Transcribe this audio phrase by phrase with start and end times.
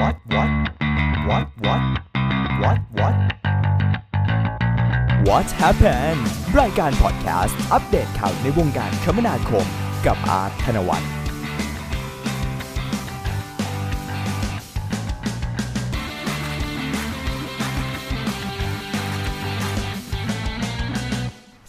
[0.00, 0.50] what what
[1.28, 1.82] what what
[2.62, 3.14] what what
[5.28, 6.20] what happened
[6.60, 9.66] รายการพอดแคสต์อัปเดตข่าวในวงการคมนาคม
[10.06, 11.10] กับอาร์ตธนวัฒน์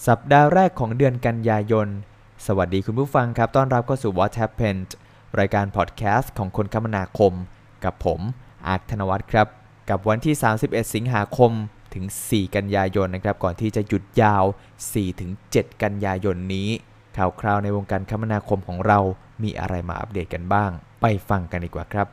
[0.07, 1.87] สัปดาห์แรกของเดือนกันยายน
[2.45, 4.89] สวัสดีคุณผู้ฟังครับ ต้อนรับเข้าสู่ What Happened
[5.39, 7.33] รายการพอดแคสต์ของคนคมนาคม
[7.85, 8.19] กับผม
[8.67, 9.47] อาร์ตธนวัฒน์ครับ
[9.89, 11.51] กับวันที่ 31 สิงหาคม
[11.93, 14.43] ถึง 4 กันยายนนะครับ ก่อนที่จะหยุดยาว
[15.13, 16.69] 4-7 กันยายนนี้
[17.17, 18.99] ข่าวคราวในวงการคมนาคมของเรา
[19.43, 22.07] มีอะไรมาอัปเดตกันบ้าง ไปฟังกันดีกว่าครับ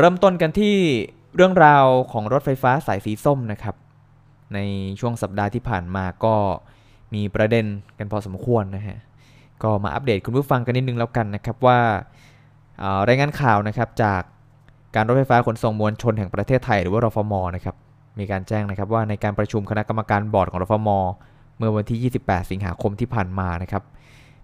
[0.00, 0.76] ริ่มต้นกันที่
[1.40, 3.74] เรื่องราวของรถไฟฟ้าสายสีส้มนะครับ
[4.54, 4.58] ใน
[5.00, 6.34] ช่วงสัปดาห์ที่ผ่านมาก็
[7.14, 7.64] มีประเด็น
[7.98, 8.98] กันพอสมควรนะฮะ
[9.62, 11.78] ก็มาอัปเดตคุณผู้ฟังกันนิดนึงแล้วกันนะครับว่า
[13.08, 14.22] รายงานข่าวนะครับจาก
[14.94, 17.76] การรถไฟฟ้าขนส่งมวลชนแห่งประเทศไทยหรือว่ารฟมนะครับ
[18.18, 20.90] มีการแจ้งนะครับว่าในการประชุมคณะกรรมการบอร์ดของรฟม
[21.58, 23.82] เมื่อวันที่ 28 สิงหาคมที่ผ่านมานะครับ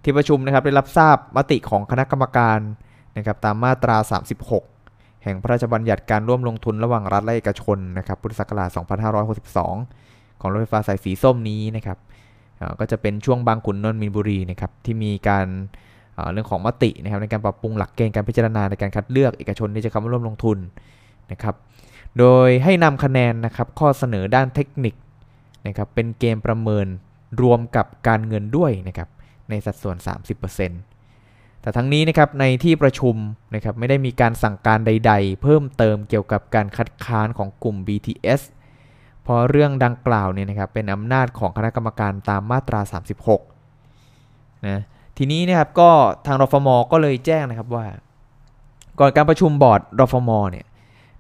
[0.03, 2.59] ที่ประชุมนะครับได้รับทราบมติของคณะกรรมการ
[3.17, 3.97] นะครับตามมาตรา
[4.41, 4.74] 36
[5.25, 8.69] แห่งพระราชบัญญัติการร่วมลงทุนระหว่างรัฐและเอกชนนะครับพุทธศักราช
[9.55, 11.99] 2562 ของรถไฟฟ้าสายสีส้มนี้นะครับ
[12.81, 15.47] ก็จะเป็นช่วงบางขุนนนท์มีนบุรีนะครับที่มีการ
[16.33, 20.59] เรื่องของมตินะครับในการปรับปรุงหลักเกณฑ์การพิจารณาในการคัดเลือกเอกชนที่จะเข้ามาร่วมลงทุน
[21.33, 21.55] นะครับ
[22.19, 24.95] โดยให้นำคะแนนนะครับข้อเสนอด้านเทคนิค
[25.67, 26.87] นะครับเป็นเกมประเมิน
[27.43, 29.09] รวมกับการเงินด้วยนะครับ
[29.51, 29.97] ในสัดส่วน
[30.47, 30.94] 30%
[31.65, 33.17] แต่ทั้งนี้นะครับในที่ประชุม
[33.55, 38.41] นะครับไม่ได้มีการสั่งการใด ๆ เพิ่มเติมเกี่ยวกับการคัดค้านของกลุ่ม BTS
[39.23, 42.81] เพราะเรื่องดังกล่าวเนี่ยนะครับเป็นอำนาจของคณะกรรมการตามมาตรา
[43.93, 44.81] 36นะ
[45.17, 45.91] ทีนี้นะครับก็
[46.27, 47.87] ทางรฟมก็เลยแจ้งนะครับว่า
[49.01, 50.67] ก่อนการประชุมบอร์ดรฟมเนี่ย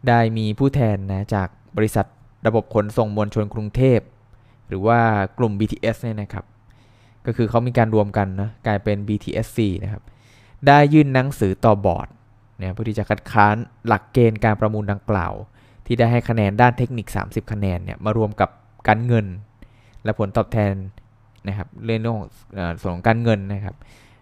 [0.08, 2.06] ได้มีผู้แทนนะจากบริษัท
[2.46, 4.00] ระบบขนส่งมวลชนกรุงเทพ
[4.68, 4.98] หรือว่า
[5.38, 6.44] กลุ่ม BTS เนี่ยนะครับ
[7.26, 10.02] ก็คือเขามีการรวมกันนะกลายเป็น BTSC นะครับ
[10.68, 12.08] ได้ยื่นหนังสือต่อบอร์ด
[12.58, 15.32] เนี่ยเพื่อที่จะคัดค้านหลักเกณฑ์การประมูลดังกล่าว
[15.86, 18.50] ที่ได้ให้คะแนนด้านเทคนิค 30 คะแนนเนี่ยมารวมกับ
[18.88, 19.26] การเงิน
[20.04, 20.74] และผลตอบแทน
[21.48, 22.30] นะครับเรื่องของ
[22.80, 23.74] ส่วนของการเงินนะครับ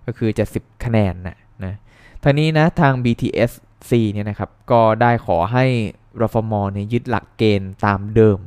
[0.06, 1.75] ก็คือจะ10คะแนนนะนะ
[2.22, 5.64] ทางนี้นะทาง BTSC เนี่ยนะครับก็ได้ขอให้
[6.20, 8.38] รฟมเนี่ยยึดหลักเกณฑ์ตามเดิม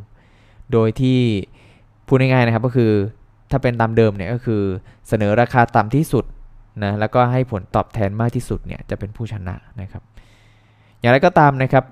[0.72, 1.20] โดยที่
[2.08, 2.92] พูดง่ายๆนะครับก็คือ
[3.52, 4.62] ถ้าเป็นตามเดิมเนี่ยก็คือ
[5.08, 6.26] เสนอราคาต่ำที่สุด
[6.84, 10.04] นะแล้วก็ให้ผลตอบแทนมากที่สุดเนี่ยจะเป็นผู้ชนะนะครับ
[11.00, 11.86] อย่างไรก็ตามนะครับ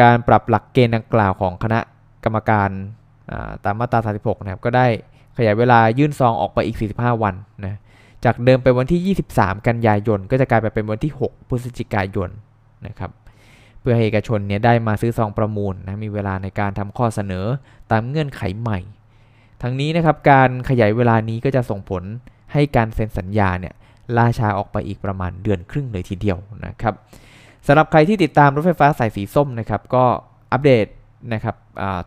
[0.00, 1.80] การปรับหลักเกณฑ์ดังกล่าวของคณะ
[2.24, 2.70] กรรมการ
[3.64, 4.86] ตามมาตรา 36 นะครับ ก็ได้
[5.36, 7.34] ขยายเวลายื่นซองออกไปอีก 45 วัน
[7.64, 7.78] นะ
[8.24, 12.30] จากเดิมเป็นวันที่ 23 กันยายน ก็จะกลายไปเป็นวันที่ 6 พฤศจิกายน
[12.86, 13.10] นะครับ
[13.80, 17.46] เพื่อให้เอกชนเนี่ยได้มาซื้อซองประมูลนะมีเวลาในการทำข้อเสนอ
[17.90, 18.80] ตามเงื่อนไขใหม่
[19.62, 22.02] ทั้งนี้นะครับการขยายเวลานี้ก็จะส่งผล
[22.52, 23.74] ให้การเซ็นสัญญาเนี่ย
[24.16, 26.94] ล่าช้าออกไปอีกประมาณเดือนครึ่งเลยทีเดียวนะครับ
[27.66, 30.04] สำหรับใครที่ติดตามรถไฟฟ้าสายสีส้มนะครับก็
[30.52, 30.86] อัปเดต
[31.32, 31.56] นะครับ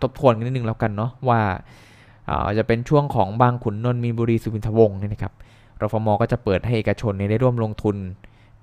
[0.02, 1.42] ทบทวนกันนิดนึงแล้วกันเนาะว่า
[2.30, 5.34] อาจะเป็นช่วงของบางขุนนนท์มีบุรีสุวินทวงศ์เนี่ยนะครับ
[5.82, 7.98] รฟมก็จะเปิดให้เอกชนเนี่ยได้ร่วมลงทุน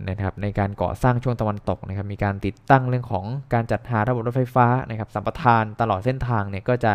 [0.09, 6.93] นะครับในการก่อสร้างช่วงตะวันตกนะครับมีการติดตั้งเรื่องของการจัดหาระบบรถไฟฟ้านะครับสัมปทานตลอดเส้นทางเนี่ยก็จะ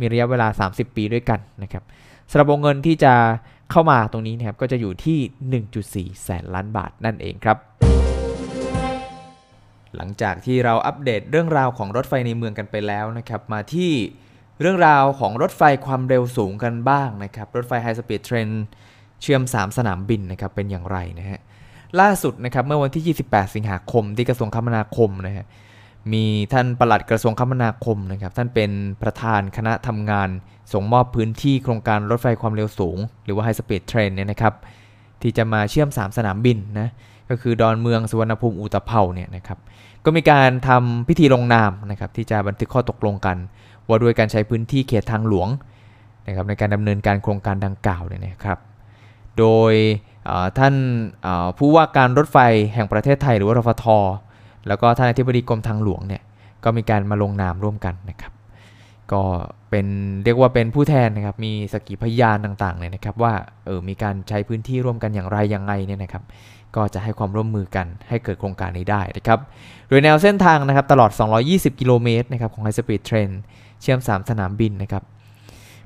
[0.00, 1.82] มีระยะเวลา 30 ปีด้วยกันนะครับ
[2.30, 3.14] สำหรับวงเงินที่จะ
[3.70, 5.18] เข้ามาตรงนี้นะครับก็จะอยู่ที่
[6.14, 7.58] 1.4 แสนล้านบาทนั่นเองครับ
[9.96, 13.92] หลังจากที่เราอัปเดตเรื่องราวของรถไฟในเมืองกันไปแล้วนะครับมาที่
[14.60, 18.48] เรื่องราวของรถไฟความเร็วสูงกันบ้างนะครับ รถไฟ high speed train
[19.22, 21.40] เชื่อม 3 สนามบินนะครับเป็นอย่างไรนะฮะ
[22.00, 25.46] ล่าสุดนะครับเมื่อวันที่ 28 สิงหาคมที่กระทรวงคมนาคมนะฮะ
[26.12, 28.70] มีท่านปลัดกระทรวงคมนาคมนะครับท่านเป็น
[29.02, 30.28] ประธานคณะทำงาน
[30.72, 34.54] ส่งมอบพื้นที่โครงการรถไฟความเร็วสูง หรือว่า high speed train เนี่ยนะครับ
[35.22, 36.88] ที่จะมาเชื่อม 3 สนามบินนะ
[37.30, 39.58] ก็คือดอนเมืองสุวรรณภูมิอู่ตะเภาเนี่ยนะครับ
[40.04, 43.36] ก็มีการทำพิธีลงนามนะครับที่จะบันทึกข้อตกลงกัน
[43.86, 45.48] ว่าด้วยการใช้พื้นที่เขตทางหลวง
[46.26, 48.58] นะครับในการดำเนินการโครงการดังกล่าวเนี่ยนะครับ
[49.38, 49.72] โดย
[50.58, 50.74] ท่าน
[51.58, 52.38] ผู้ว่าการรถไฟ
[52.74, 53.86] แห่งประเทศไทยหรือว่ารฟท
[54.68, 56.22] แล้วก็ท่านอธิบดีกรมทางหลวงเนี่ย
[56.64, 58.32] ก็มีการมาลงนามร่วมกันนะครับ
[59.12, 59.22] ก็
[59.70, 59.86] เป็น
[60.24, 63.32] เรียกว่าเป็นผู้แทนนะครับ มีสกขีพยานต่างๆเลยนะครับ ว่า
[63.66, 66.22] เออมีการใช้พื้นที่ร่วมกันอย่างไรยังไงเนี่ยนะครับ
[66.76, 69.38] ก็จะให้ความร่วมมือกันให้เกิดโครงการนี้ได้นะครับ
[69.88, 71.10] โดยแนวเส้นทางนะครับตลอด
[71.46, 73.30] 220 กิโลเมตรนะครับของ High Speed Train
[73.82, 75.02] เชื่อม 3 สนามบินนะครับ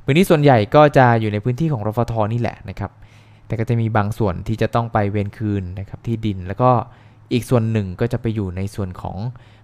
[0.05, 2.91] พื้นที่ส่วนใหญ่ก็จะอยู่ในพื้นที่ของรฟทนี่แหละนะครับ
[3.47, 6.71] แต่ก็จะมีบางส่วนที่จะต้องไปเวนคืนนะครับที่ดินแล้วก็
[7.32, 9.17] อีกส่วนหนึ่งก็จะไปอยู่ในส่วนของ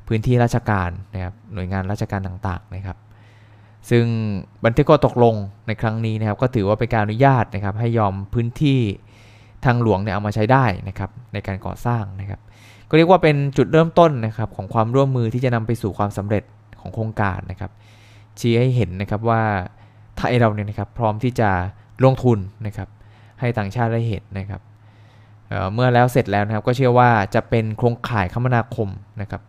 [0.07, 2.97] พื้นที่ราชการนะครับหน่วยงานราชการต่างๆนะครับ
[3.91, 4.05] ซึ่ง
[4.65, 5.35] บันทึกข้อตกลง
[5.67, 8.81] ในครั้งนี้นะครับ ก็ถือว่าเป็นการอนุญาตนะครับ ให้ยอมพื้นที่
[9.65, 12.41] ทางหลวงเนี่ยเอามาใช้ได้นะครับในการก่อสร้างนะครับ
[12.89, 16.43] ก็เรียกว่าเป็นจุดเริ่มต้นนะครับของความร่วมมือที่จะนำไปสู่ความสำเร็จ
[16.81, 17.71] ของโครงการนะครับ
[18.39, 19.43] ชี้ให้เห็นนะครับว่า
[20.17, 21.51] ไทยเราเนี่ยนะครับพร้อมที่จะ
[22.05, 22.89] ลงทุนนะครับ
[23.41, 24.61] ให้ต่างชาติได้เห็นนะครับ
[25.51, 28.89] เเมื่อแล้วเสร็จแล้วนะครับก็เชื่อว่าจะเป็นโครงข่ายคมนาคม
[29.21, 29.43] นะครับ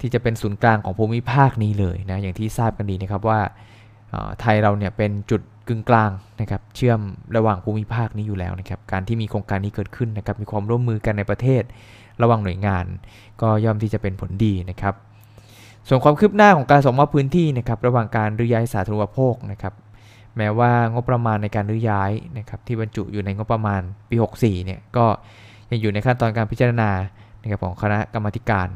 [0.00, 3.40] ที่จะเป็นศูนย์กลางของภูมิภาคนี้เลยนะอย่างที่ทราบกันดีนะครับว่า
[4.40, 6.10] ไทยเราเนี่ยเป็นจุดกึ่งกลาง
[6.40, 7.00] นะครับเชื่อม
[7.36, 11.62] ระหว่างภูมิภาคนี้อยู่แล้วนะครับการที่มีโครงการนี้เกิดขึ้นนะครับมีความร่วมมือกันในประเทศ
[12.22, 12.84] ระหว่างหน่วยงาน
[13.42, 14.94] ก็ย่อมที่จะเป็นผลดีนะครับ
[15.88, 19.74] ส่วนความคืบหน้าของการส่งมอบพื้นที่นะครับระหว่างการรื้อย้ายสาธารณูปโภคนะครับ
[20.36, 25.06] แม้ว่างบประมาณในการรื้อย้ายนะครับที่บรรจุอยู่ในงบประมาณปี 64เนี่ยก็
[25.70, 26.90] ยังอยู่ในขั้นตอนการพิจารณา
[27.42, 28.68] นะครับของคณะกรรมการ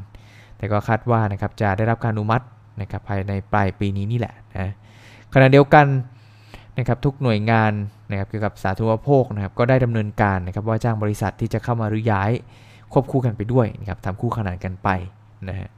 [0.56, 2.44] แต่ก็คาดว่านะครับจะได้รับการอนุมัติ
[2.80, 4.72] นะครับภายในปลายปีนี้นี่แหละนะ
[5.34, 5.86] ขณะเดียวกัน
[6.78, 7.72] นะครับทุกหน่วยงาน
[8.10, 12.30] นะครับเกี่ยวกับสาธารณูปโภคนะครับก็ได้ดำเนินการนะครับว่าจ้างบริษัทที่จะเข้ามารื้อย้าย
[12.92, 14.88] ควบคู่กันไปด้วยนะครับทำคู่ขนานกันไป
[15.48, 15.68] นะฮะ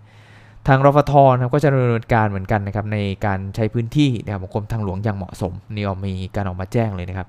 [0.69, 7.29] ทางรฟทนะครับก็จะดำเนินการเหมือนกันนะครับในการใช้พื้นที่นะครับของกรมทางหลวงอย่างเหมาะสมนี่ออกมีการออกมาแจ้งเลยนะครับ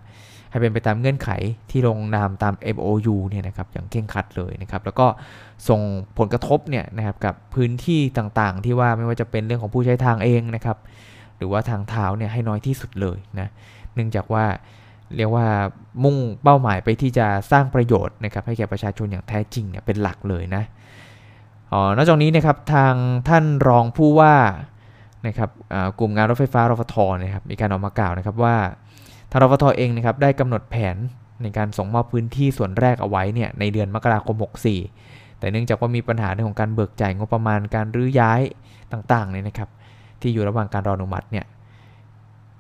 [0.50, 1.30] ให้เป็นไปตามเงื่อนไข
[1.72, 5.08] ที่ลงนามตาม MOU เนี่ยนะครับอย่างเข่งครัดเลยนะครับแล้วก็
[5.70, 5.82] ส่ง
[6.18, 10.78] ผลกระทบเนี่ยนะครับกับพื้นที่ต่างๆ ที่ว่าไม่ว่าจะเป็นเรื่องของผู้ใช้ทางเองนะครับ
[11.38, 13.48] หรือว่าทางเท้าเนี่ยให้น้อยที่สุดเลยนะ
[13.94, 14.46] เนื่องจากว่า
[15.16, 15.48] เรียกว่า
[16.04, 20.64] มุ่งเป้าหมายไปที่จะสร้างประโยชน์นะครับให้แก่ประชาชนอย่างแท้จริงเนี่ยเป็นหลักเลยนะ
[21.74, 22.94] อ๋อนอกจากนี้นะครับทาง
[23.30, 24.36] ท่านรองผู้ว่า
[25.28, 25.50] นะครับ
[26.00, 28.56] กลุ่มงานรถไฟฟ้ารฟทนะครับมีการออกมากล่าวนะครับว่า
[29.32, 30.96] ทางรฟทเองนะครับได้กำหนดแผน
[31.42, 34.36] ในการส่งมอบพื้นที่ส่วนแรกเอาไว้เนี่ยในเดือนมกราคม
[34.88, 38.42] 64 แต่เนื่องจากว่ามีปัญหาเรื่องของการเบิกจ่ายงบประมาณการรื้อย้าย
[38.92, 39.70] ต่างๆเนี่ยนะครับ
[40.22, 41.46] ที่อยู่ระหว่างการรออนุมัติเนี่ย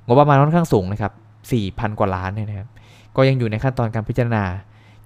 [0.07, 1.13] งบประมาณค่อนข้างสูงนะครับ
[1.55, 2.67] 4,000 กว่าล้านเนี่ยนะครับ
[3.15, 4.43] ก็ยังอยู่ในขั้นตอนการพิจารณา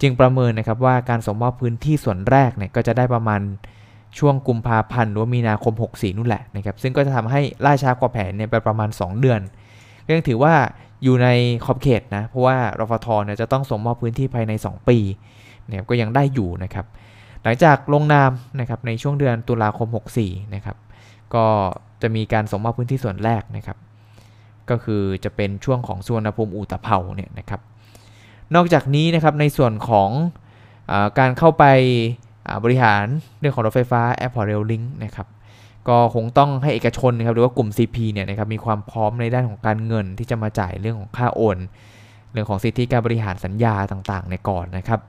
[0.02, 3.42] จึงประเมินนะครับว่าการส่งมอบพื้นที่ส่วนแรกเนี่ยก็จะได้ประมาณ
[4.20, 9.42] ช่วงกุมภาพันธ์หรือมีนาคม 64 นู่นแหละนะครับซึ่งก็จะทำให้ล่าช้ากว่าแผนเนี่ยไปประมาณ 2 เดือน
[10.06, 10.54] ก็ยังถือว่า
[11.04, 11.28] อยู่ใน
[11.66, 14.98] ขอบเขตนะ เพราะว่ารฟทเนี่ยจะต้องส่งมอบพื้นที่ภายใน 2 ปี
[15.68, 16.86] เนี่ยก็ยังได้อยู่นะครับ
[17.44, 19.88] หลังจากลงนามนะครับในช่วงเดือนตุลาคม
[20.22, 20.78] 64 นะครับ
[21.36, 21.46] ก็
[22.02, 23.78] จะมีการส่งมอบพื้นที่ส่วนแรกนะครับ
[24.70, 27.62] ก็คือจะเป็นช่วงของสุวรรณภูมิอูตะเภาเนี่ยนะครับ
[28.56, 30.10] นอกจากนี้นะครับในส่วนของ
[30.92, 31.66] อการเข้าไป
[32.64, 33.06] บริหาร
[33.40, 35.28] เรื่องของรถไฟฟ้า Airport Rail Link นะครับ
[35.88, 41.58] ก็คงต้องให้เอกชนนะครับหรือว่ากลุ่ม CP เนี่ยนะครับมีความพร้อมในด้านของการเงินที่จะมาจ่ายเรื่องของค่าโอน
[42.32, 45.00] เรื่องของสิทธิการบริหารสัญญาต่างๆในก่อนนะครับ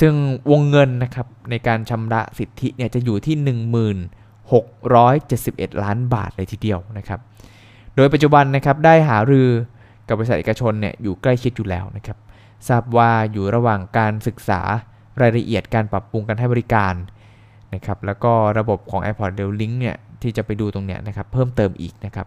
[0.00, 0.12] ซึ่ง
[0.50, 3.36] วงเงินนะครับในการชำระสิทธิเนี่ยจะอยู่ที่
[4.60, 7.20] 1671 ล้านบาทเลยทีเดียวนะครับ
[7.96, 9.48] โดยปัจจุบันนะครับได้หารือ
[10.08, 12.18] กับบริษัทเอกชนเนี่ยอยู่ใกล้ชิดอยู่แล้วนะครับ
[12.68, 14.60] ทราบว่าอยู่ระหว่างการศึกษา
[15.22, 16.94] รายละเอียดการปรับปรุงการให้บริการ
[17.74, 22.26] นะครับแล้วก็ระบบของ Airport Rail Link เนี่ยที่จะไปดูตรงเนี้ยนะครับเพิ่มเติมอีกนะครับ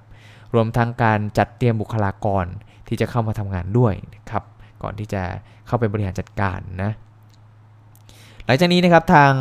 [0.54, 2.46] รวมทั้งการจัดเตรียมบุคลากร
[2.88, 4.44] ที่จะเข้ามาทำงานด้วยนะครับ
[4.84, 5.22] ก่อนที่จะ
[5.68, 6.92] เข้าไปบริหารจัดการนะ
[8.46, 9.32] หลังจากนี้นะครับทาง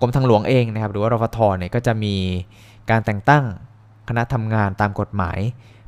[0.00, 2.14] กรมทางหลวงเองนะครับหรือว่ารฟทเนี่ยก็จะมี
[2.90, 3.44] การแต่งตั้ง
[4.08, 5.38] คณะทำงานตามกฎหมาย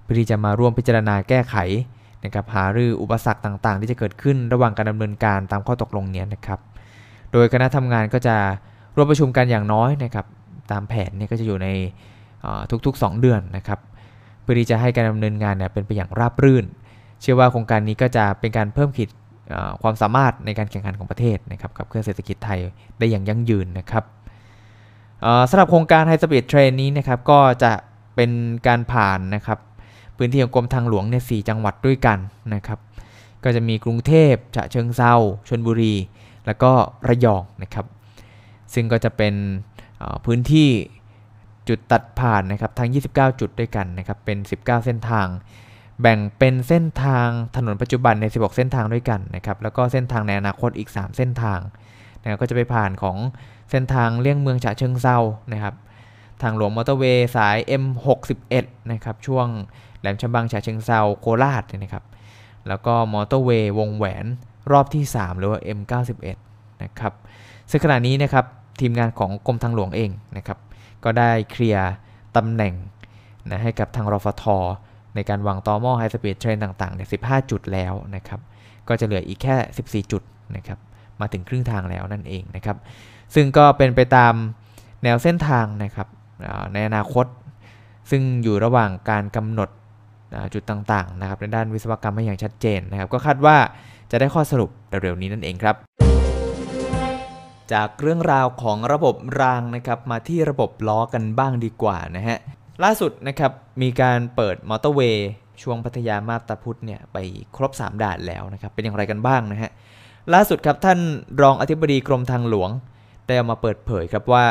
[0.02, 1.56] เพื่อที่จะมาร่วมพิจารณาแก้ไข
[2.24, 6.60] นะครับหารืออุปสรรคต่างๆ ที่จะเกิดขึ้นระหว่างการดำเนินการตามข้อตกลงนี้นะครับ
[7.32, 8.36] โดยคณะทำงานก็จะ
[8.96, 10.26] ร่วมประชุมกันอย่างน้อยนะครับ
[10.70, 11.68] ตามแผนเนี่ยก็จะอยู่ใน
[12.86, 13.80] ทุกๆ 2 เดือนนะครับ
[14.42, 16.64] เพื่อที่จะให้การดำเนินงานเนี่ยเป็นไปอย่างราบรื่น
[17.20, 19.08] เชื่อว่าโครงการนี้ก็จะเป็นการเพิ่มขีด
[19.82, 22.58] ความสามารถในการแข่งขันของประเทศนะครับขับเคลื่อนเศรษฐกิจไทย
[22.98, 24.04] ได้อย่างยั่งยืนนะครับ
[25.50, 27.72] สำหรับโครงการ high speed train นี้นะครับก็จะ
[28.16, 28.30] เป็น
[28.66, 29.58] การผ่านนะครับ
[30.16, 32.18] พื้นที่ของกรมทางหลวงเนี่ย4 จังหวัดด้วยกัน
[32.54, 32.78] นะครับ
[33.44, 35.14] ก็จะมีกรุงเทพฉะเชิงเทรา
[35.48, 35.94] ชลบุรี
[36.46, 36.72] แล้วก็
[37.08, 37.86] ระยองนะครับ
[38.74, 39.34] ซึ่งก็จะเป็น
[40.24, 40.70] พื้นที่
[41.68, 45.26] จุดตัดผ่านนะครับทั้ง 29 จุดด้วยกันนะครับเป็น 19 เส้นทาง
[46.00, 51.60] แบ่งเป็นเส้นทางถนนปัจจุบันใน 16 เส้นทางด้วยกันนะครับแล้วก็เส้นทางในอนาคตอีก 3 เส้นทาง
[52.22, 53.16] นะก็จะไปผ่านของ
[53.70, 55.18] เส้นทางเลี่ยงเมืองฉะเชิงเซา
[55.52, 55.74] นะครับ
[56.42, 59.46] ทางหลวงมอเตอร์เวย์สาย M61 นะครับช่วง
[60.00, 62.04] แหลมฉบังฉะเชิงเซาโคราชนะครับ
[62.68, 64.26] แล้วก็มอเตอร์เวย์วงแหวน
[64.70, 66.38] รอบที่ 3 หรือว่า M91
[66.82, 67.12] นะครับ
[67.70, 68.44] ซึ่งขณะนี้นะครับ
[68.80, 70.58] ทีมงานของกรมทางหลวงเองนะครับ
[71.04, 71.90] ก็ได้เคลียร์
[72.36, 72.74] ตำแหน่ง
[73.50, 74.44] นะให้กับทางรฟท
[75.14, 78.40] ในการวางตอม่อ high speed train ต่างๆเนี่ย15 จุดแล้วนะครับ
[78.88, 79.56] ก็จะเหลืออีกแค่
[80.04, 80.22] 14 จุด
[80.56, 80.78] นะครับ
[81.20, 82.76] มาถึงครึ่งทางแล้วนั่นเองนะครับ
[83.34, 84.34] ซึ่งก็เป็นไปตาม
[85.02, 86.08] แนวเส้นทางนะครับ
[86.72, 87.26] ในอนาคต
[88.10, 89.68] ซึ่งอยู่ระหว่างการกำหนด
[90.54, 93.56] จุดต่างๆนะครับในด้านวิศวกรรมให้อย่างชัดเจนนะครับก็คาดว่า
[94.14, 94.70] จะได้ข้อสรุป
[95.02, 95.76] เร็วๆนี้นั่นเองครับ
[97.72, 102.38] จากเรื่องราวของระบบรางนะครับมาที่ระบบล้อกันบ้างดีกว่านะฮะ
[102.84, 103.52] ล่าสุดนะครับ
[103.82, 105.28] มีการเปิดมอเตอร์เวย์
[105.62, 107.16] ช่วงพัทยามาตาพุธเนี่ยไป
[107.56, 109.70] ครบ 3 ด่านแล้วนะครับเป็นอย่างไรกันบ้างนะฮะ
[110.34, 110.98] ล่าสุดครับท่าน
[111.42, 112.70] รองอธิบดีกรมทางหลวง
[113.26, 114.46] ได้ออกมาเปิดเผยครับว่า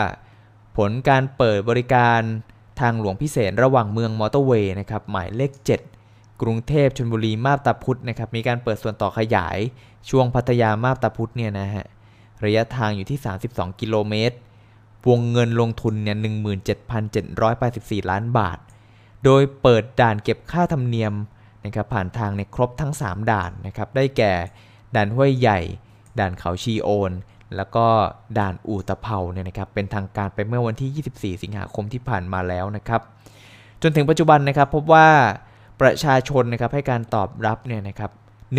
[0.77, 2.21] ผลการเปิดบริการ
[2.81, 6.00] ทางหลวงพิเศษระหว่างเมืองมอเตอร์เวย์นะครับหมายเลข 7
[6.41, 9.57] กรุงเทพชลบุรีมาบตาพุธนะครับมีการเปิดส่วนต่อขยาย
[10.09, 11.85] ช่วงพัทยามาบตาพุธเนี่ยนะฮะ
[12.45, 13.19] ระยะทางอยู่ที่
[13.49, 14.37] 32 กิโลเมตร
[15.09, 16.17] วงเงินลงทุนเนี่ย
[17.33, 18.57] 17,784 ล้านบาท
[19.23, 21.13] โดยเปิดด่านเก็บค่าธรรมเนียม
[21.65, 24.33] นะครับผ่านทางในครบทั้ง 3 ด่านนะครับได้แก่
[24.95, 25.59] ด่านห้วยใหญ่
[26.19, 27.11] ด่านเขาชีโอน
[27.55, 27.85] แล้วก็
[28.37, 33.01] ด่านอู่ตะเภาเนี่ยนะครับเป็นทางการไปเมื่อวันที่ 24 สิงหาคมที่ผ่านมาแล้วนะครับ
[33.81, 35.07] จนถึงปัจจุบันนะครับพบว่า
[35.81, 38.11] ประชาชนนะครับให้การตอบรับเนี่ยนะครับ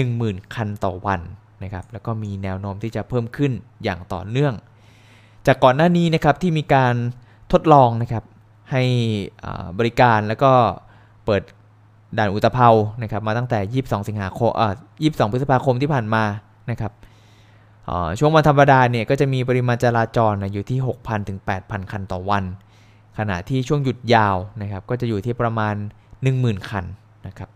[0.03, 1.21] 10,000 คันต่อวัน
[1.63, 3.53] นะครับแล้วก็มีแนวโน้มที่จะเพิ่มขึ้น
[3.85, 4.55] อย่างต่อเนื่อง
[5.47, 6.95] จากก่อนหน้านี้นะครับที่มีการ
[7.53, 8.25] ทดลองนะครับ
[8.73, 8.83] ให้
[9.79, 10.53] บริการแล้วก็
[11.25, 11.43] เปิด
[12.19, 12.69] ด่านอุตภเปา
[13.03, 16.25] นะครับมาตั้งแต่ 22 สิงหาคมอ่า22 พฤษภาคมที่ผ่านมา
[16.71, 16.93] นะครับ
[18.19, 22.45] ช่วงวันธรรมดาเนี่ยก็จะมีปริมาณจราจรอยู่ที่ 6,000 ถึง 8,000 คันต่อวัน
[23.19, 25.75] ขณะที่ช่วงหยุดยาวนะครับก็จะอยู่ที่ประมาณ
[26.23, 26.85] 10,000 คัน
[27.27, 27.51] นะครับ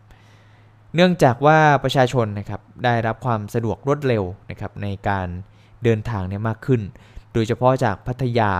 [0.95, 5.29] เนื่องจากว่าประชาชนนะครับได้รับความสะดวกรวดเร็วนะครับในการ
[5.85, 6.81] เดินทางเนี่ยมากขึ้น
[7.33, 8.53] โดยเฉพาะจากพัทยา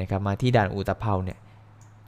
[0.00, 1.38] นะครับมาที่ด่านอุตภเปาเนี่ย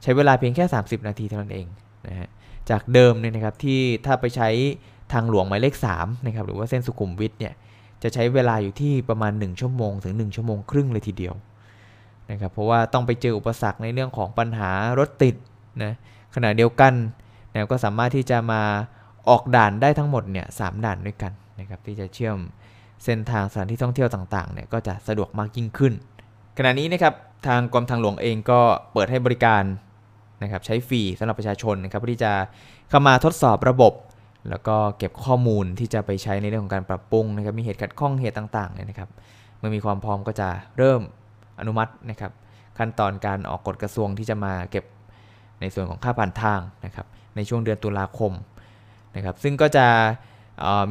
[0.03, 1.67] ใช้เวลาเพียงแค่ 30 นาทีเท่านั้นเอง
[2.09, 2.29] นะฮะ
[2.71, 4.49] จากเดิมเนี่ยนะครับที่ถ้าไปใช้
[5.13, 7.53] ทางหลวงหมายเลข3นะครับหรือว่าเส้นสุขุมวิทเนี่ย
[8.03, 11.35] จะใช้เวลาอยู่ที่ประมาณ 1 ชั่วโมง ถึง 1 ชั่วโมงครึ่งเลยทีเดียว
[12.31, 15.35] นะครับเพราะว่าต้องไปเจออุปสรรคในเรื่องของปัญหารถติด
[15.83, 15.93] นะ
[16.35, 16.93] ขณะเดียวกัน
[17.53, 18.63] นะก็สามารถที่จะมา
[19.29, 22.39] ออกด่านได้ทั้งหมดเนี่ยสด่านด้วยกันนะครับที่จะเชื่อม
[23.05, 25.93] เส้นทางสถานที่ท่องเที่ยวต่างๆเนี่ยก็จะสะดวกมากยิ่งขึ้น
[26.59, 27.15] ขณะนี้นะครับ
[27.47, 28.61] ทางกรมทางหลวงเองก็
[28.93, 29.63] เปิดให้บริการ
[30.43, 32.33] นะครับใช้ฟรีสำหรับประชาชนนะครับเพื่อที่จะ
[32.91, 33.93] เข้ามาทดสอบระบบ
[34.51, 39.09] แล้วก็เก็บข้อมูลที่จะไปใช้ในเรื่องของการปรับปรุงนะครับมีเหตุขัดข้องเหตุต่างๆเนี่ยนะครับ
[39.59, 41.01] เมื่อมีความพร้อมก็จะเริ่ม
[41.61, 42.33] อนุมัตินะครับ
[42.79, 44.85] ขั้นตอนการออกกฎกระทรวงที่จะมาเก็บ
[45.63, 48.33] ในส่วนของค่าผ่านทางนะครับในช่วงเดือนตุลาคม
[49.17, 49.87] นะครับซึ่งก็จะ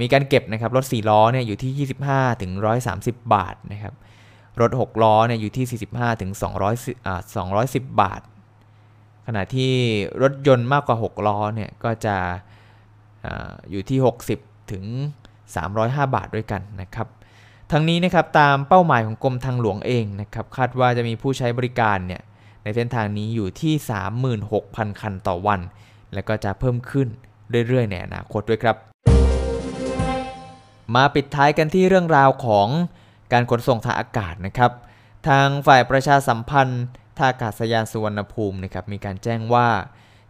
[0.02, 1.88] มีการเก็บนะครับรถ 4 ล้อเนี่ยอยู่ที่
[2.22, 2.52] 25 ถึง
[2.92, 3.94] 130 บาทนะครับ
[4.62, 6.32] รถ 6 ล้อเนี่ยอยู่ที่ 45 ถึง
[6.64, 7.22] 200อ่า
[7.66, 8.22] 210 บาท
[9.28, 9.74] ขณะที่
[10.22, 12.16] รถยนต์มากกว่า 6 ล้อเนี่ยก็จะ
[13.26, 13.28] อ
[13.72, 14.00] อยู่ที่
[14.36, 14.84] 60 ถึง
[15.50, 17.08] 305 บาทด้วยกันนะครับ
[17.72, 22.22] ทั้งนี้นะครับตามเป้าหมายของกรมทางหลวงเองนะครับคาดว่าจะมีผู้ใช้บริการเนี่ย
[22.64, 23.74] ในเส้นทางนี้อยู่ที่
[24.38, 25.62] 36,000 คันต่อวัน
[26.14, 27.08] และก็จะเพิ่มขึ้น
[27.68, 28.76] เรื่อยๆในอนาคตด้วยครับ
[30.96, 32.68] มาปิดท้ายกันที่เรื่องราวของ
[33.34, 34.72] การขนส่งทางอากาศนะครับ
[35.28, 36.84] ทางฝ่ายประชาสัมพันธ์
[37.18, 39.68] ท่าอากาศยานสุวรรณภูมินะครับมีการแจ้งว่า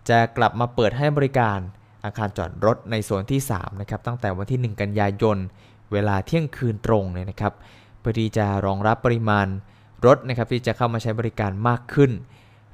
[0.10, 1.60] จะกลับมาเปิดให้บริการ
[2.06, 5.38] อาคารจอดรถในโซนที่ 3 นะครับ ตั้งแต่วันที่ 1 กันยายน
[5.92, 7.54] เวลาเที่ยงคืนตรงเลยนะครับ
[8.00, 9.48] เพื่อที่จะรองรับปริมาณ
[10.06, 12.12] รถนะครับที่จะเข้ามาใช้บริการมากขึ้น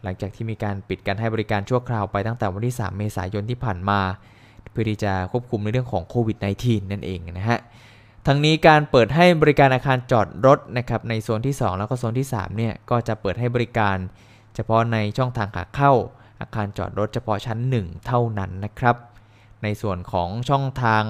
[0.03, 3.99] หลังจากที่มีการปิดการให้บริการชั่วคราวไปตั้งแต่วันที่ 3 เมษายนที่ผ่านมา
[4.71, 7.59] เพื่อที่จะควบคุมในเรื่องของโควิด -19 นั่นเองนะฮะ
[8.27, 13.97] ทั้งนี้การเปิดให้บริการอาคารจอดรถนะครับในโซนที่ 2 แล้วก็โซนที่ 3 เนี่ยก็จะเปิดให้บริการ
[14.55, 15.93] เฉพาะในช่องทางขาเข้า
[16.41, 18.95] อาคารจอดรถเฉพาะชั้น 1 เท่านั้นนะครับ
[19.63, 21.03] ในส่วนของช่องทาง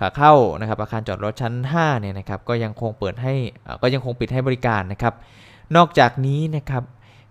[0.00, 3.34] ขาเข้านะครับอาคารจอดรถชั้น5เนี่ยนะครับก็ยังคงเปิดให้
[3.82, 5.14] ก็ยังคงปิดให้บริการนะครับ
[5.76, 6.82] นอกจากนี้นะครับ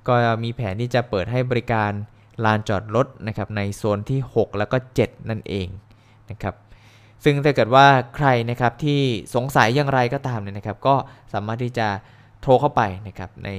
[0.07, 1.91] ก็มีแผนที่จะเปิดให้บริการ
[2.45, 5.67] ลานจอดรถนะครับในโซนที่ 6 แล้วก็ 7 นั่นเอง
[6.31, 6.55] นะครับ
[7.23, 8.99] ซึ่งถ้าเกิดว่าใครนะครับที่
[9.35, 10.95] สงสัยอย่างไรก็ตามเนี่ยนะครับ ก็
[11.33, 11.87] สามารถที่จะ
[12.41, 13.49] โทรเข้าไปนะครับใน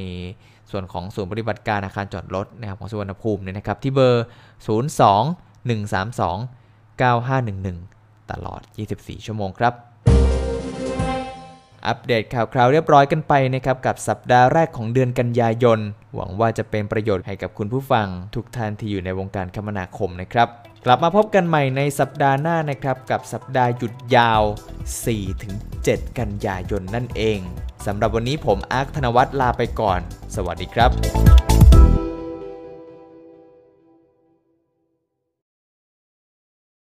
[0.71, 4.25] ส่วนของศูนย์ปฏิบัติการอาคารจอดรถนะครับของสุวรรณภูมิเนี่ยนะครับที่เบอร์
[4.67, 7.98] 02 132 9511
[8.31, 8.61] ตลอด
[8.95, 9.75] 24 ชั่วโมงครับ
[11.87, 15.79] อัปเดตข่าวคราวเรียบร้อยกันไปนะครับกับสัปดาห์แรกของเดือนกันยายน
[16.15, 20.49] หวังว่าจะเป็นประโยชน์ให้กับคุณผู้ฟัง ทุกท่านที่อยู่ในวงการคมนาคมนะครับ
[20.85, 24.43] กลับมาพบกันใหม่ในสัปดาห์หน้านะครับ กับสัปดาห์หยุดยาว
[25.51, 27.39] 4-7 กันยายนนั่นเอง
[27.87, 30.01] สำหรับวันนี้ผมอาร์คธนวัฒน์ลาไปก่อน
[30.37, 31.48] สวัสดีครับ